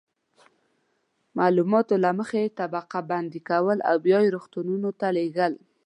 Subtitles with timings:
[1.37, 5.53] معلومات له مخې یې طبقه بندي کول او بیا یې روغتونونو ته لیږل.